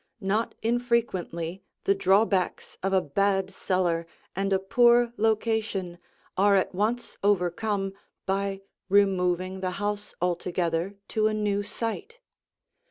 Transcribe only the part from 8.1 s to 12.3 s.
by removing the house altogether to a new site.